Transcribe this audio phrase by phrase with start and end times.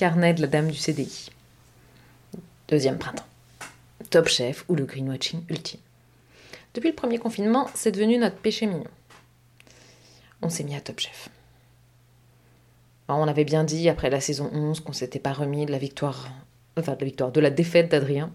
[0.00, 1.28] carnet de la dame du CDI.
[2.68, 3.26] Deuxième printemps.
[4.08, 5.80] Top Chef ou le greenwashing ultime.
[6.72, 8.88] Depuis le premier confinement, c'est devenu notre péché mignon.
[10.40, 11.28] On s'est mis à Top Chef.
[13.08, 16.30] on avait bien dit après la saison 11 qu'on s'était pas remis de la victoire,
[16.78, 18.32] enfin de la victoire, de la défaite d'Adrien.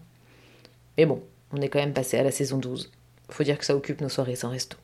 [0.99, 2.91] Mais bon, on est quand même passé à la saison 12.
[3.29, 4.77] Faut dire que ça occupe nos soirées sans resto.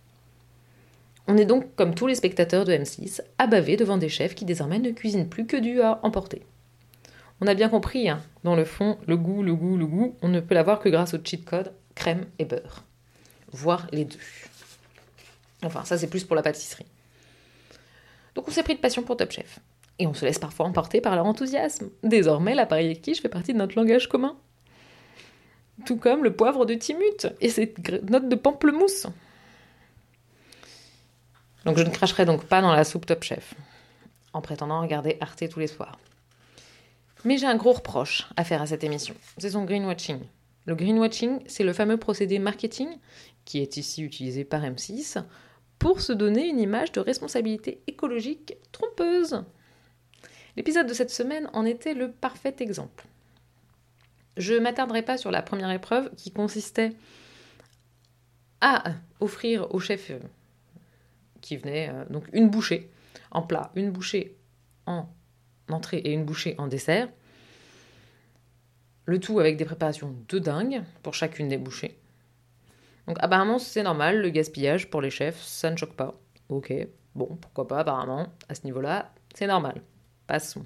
[1.28, 4.80] On est donc, comme tous les spectateurs de M6, abavés devant des chefs qui désormais
[4.80, 6.42] ne cuisinent plus que du à emporter.
[7.42, 10.30] On a bien compris, hein, dans le fond, le goût, le goût, le goût, on
[10.30, 12.84] ne peut l'avoir que grâce au cheat code crème et beurre.
[13.52, 14.20] Voire les deux.
[15.64, 16.86] Enfin, ça c'est plus pour la pâtisserie.
[18.36, 19.60] Donc on s'est pris de passion pour Top Chef.
[19.98, 21.90] Et on se laisse parfois emporter par leur enthousiasme.
[22.04, 24.38] Désormais, l'appareil quiche fait partie de notre langage commun.
[25.86, 27.74] Tout comme le poivre de Timut et ses
[28.10, 29.08] notes de pamplemousse.
[31.66, 33.56] Donc je ne cracherai donc pas dans la soupe Top Chef,
[34.34, 35.98] en prétendant regarder Arte tous les soirs.
[37.24, 40.20] Mais j'ai un gros reproche à faire à cette émission, c'est son greenwashing.
[40.66, 42.90] Le greenwashing, c'est le fameux procédé marketing
[43.46, 45.24] qui est ici utilisé par M6
[45.80, 49.44] pour se donner une image de responsabilité écologique trompeuse.
[50.56, 53.06] L'épisode de cette semaine en était le parfait exemple.
[54.38, 56.94] Je ne m'attarderai pas sur la première épreuve qui consistait
[58.62, 58.84] à
[59.20, 60.12] offrir au chef
[61.42, 62.92] qui venait euh, donc une bouchée
[63.32, 64.38] en plat, une bouchée
[64.86, 65.08] en
[65.74, 67.10] entrée et une bouchée en dessert.
[69.06, 72.00] Le tout avec des préparations de dingue pour chacune des bouchées.
[73.08, 76.20] Donc apparemment c'est normal, le gaspillage pour les chefs, ça ne choque pas.
[76.50, 76.74] Ok,
[77.16, 79.82] bon, pourquoi pas apparemment, à ce niveau-là, c'est normal.
[80.28, 80.66] Passons.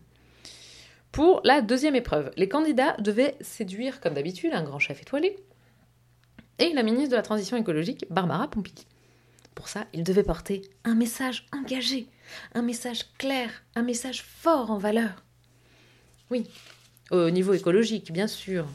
[1.11, 5.37] Pour la deuxième épreuve, les candidats devaient séduire, comme d'habitude, un grand chef étoilé
[6.59, 8.85] et la ministre de la Transition écologique, Barbara Pompili.
[9.55, 12.07] Pour ça, il devait porter un message engagé,
[12.53, 15.23] un message clair, un message fort en valeur.
[16.31, 16.49] Oui,
[17.11, 18.65] au niveau écologique, bien sûr.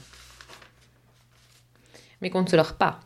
[2.20, 3.00] Mais qu'on ne se leurre pas.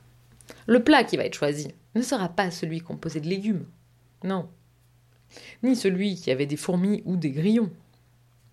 [0.66, 3.66] Le plat qui va être choisi ne sera pas celui composé de légumes.
[4.22, 4.48] Non.
[5.62, 7.70] Ni celui qui avait des fourmis ou des grillons.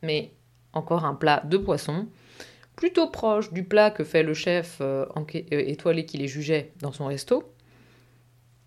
[0.02, 0.32] Mais
[0.74, 2.08] encore un plat de poisson,
[2.76, 6.92] plutôt proche du plat que fait le chef euh, euh, étoilé qui les jugeait dans
[6.92, 7.44] son resto,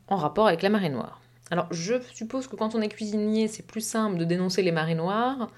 [0.09, 1.21] en rapport avec la marée noire.
[1.50, 4.94] Alors je suppose que quand on est cuisinier, c'est plus simple de dénoncer les marées
[4.94, 5.50] noires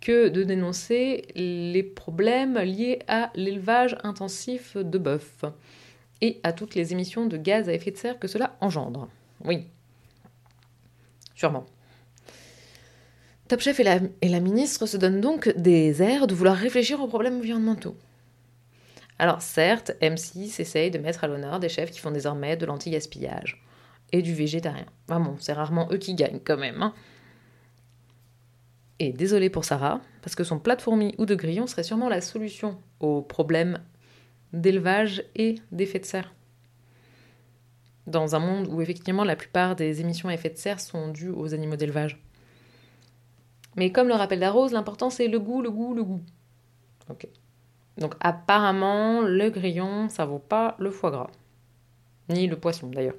[0.00, 5.44] que de dénoncer les problèmes liés à l'élevage intensif de bœuf
[6.20, 9.08] et à toutes les émissions de gaz à effet de serre que cela engendre.
[9.44, 9.66] Oui,
[11.34, 11.66] sûrement.
[13.48, 17.00] Top Chef et la, et la ministre se donnent donc des airs de vouloir réfléchir
[17.00, 17.96] aux problèmes environnementaux.
[19.18, 23.62] Alors certes, M6 essaye de mettre à l'honneur des chefs qui font désormais de l'anti-gaspillage
[24.12, 24.86] et du végétarien.
[25.08, 26.82] Ah bon, c'est rarement eux qui gagnent quand même.
[26.82, 26.94] Hein.
[28.98, 32.08] Et désolé pour Sarah, parce que son plat de fourmis ou de grillon serait sûrement
[32.08, 33.80] la solution aux problèmes
[34.52, 36.32] d'élevage et d'effet de serre.
[38.06, 41.30] Dans un monde où effectivement la plupart des émissions à effet de serre sont dues
[41.30, 42.22] aux animaux d'élevage.
[43.76, 46.22] Mais comme le rappelle la rose, l'important c'est le goût, le goût, le goût.
[47.10, 47.28] Ok.
[47.98, 51.30] Donc apparemment, le grillon, ça vaut pas le foie gras.
[52.28, 53.14] Ni le poisson d'ailleurs.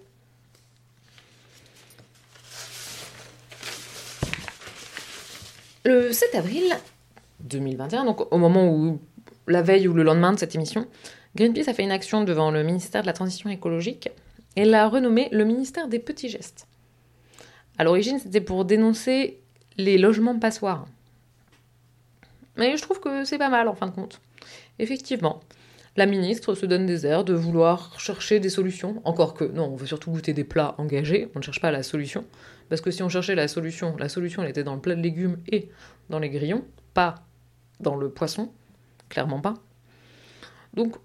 [5.87, 6.75] Le 7 avril
[7.39, 8.99] 2021, donc au moment où,
[9.47, 10.85] la veille ou le lendemain de cette émission,
[11.37, 14.09] Greenpeace a fait une action devant le ministère de la Transition écologique
[14.57, 16.67] et l'a renommé le ministère des petits gestes.
[17.77, 19.39] À l'origine, c'était pour dénoncer
[19.77, 20.87] les logements passoires.
[22.57, 24.19] Mais je trouve que c'est pas mal en fin de compte.
[24.79, 25.39] Effectivement,
[25.97, 29.75] la ministre se donne des airs de vouloir chercher des solutions, encore que non, on
[29.75, 32.23] veut surtout goûter des plats engagés, on ne cherche pas la solution.
[32.69, 35.37] Parce que si on cherchait la solution, la solution était dans le plat de légumes
[35.51, 35.69] et
[36.11, 36.63] dans les grillons,
[36.93, 37.15] pas
[37.79, 38.51] dans le poisson,
[39.09, 39.55] clairement pas.
[40.75, 40.95] Donc,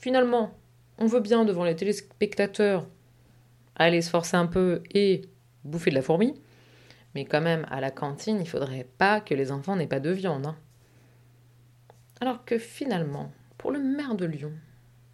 [0.00, 0.58] finalement,
[0.98, 2.84] on veut bien devant les téléspectateurs
[3.76, 5.22] aller se forcer un peu et
[5.62, 6.34] bouffer de la fourmi,
[7.14, 10.10] mais quand même, à la cantine, il faudrait pas que les enfants n'aient pas de
[10.10, 10.46] viande.
[10.46, 10.56] Hein.
[12.20, 13.30] Alors que finalement,
[13.62, 14.52] pour le maire de Lyon,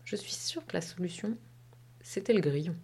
[0.07, 1.37] je suis sûre que la solution,
[2.01, 2.75] c'était le grillon.